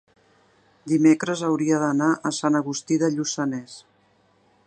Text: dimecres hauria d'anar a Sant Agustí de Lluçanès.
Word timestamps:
dimecres 0.93 1.43
hauria 1.49 1.81
d'anar 1.83 2.09
a 2.29 2.33
Sant 2.39 2.59
Agustí 2.63 2.99
de 3.05 3.13
Lluçanès. 3.19 3.77